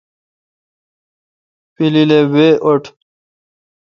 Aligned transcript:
پلیل 1.75 2.11
اے 2.15 2.21
وہ 2.33 2.47
اٹھ۔ 2.65 2.87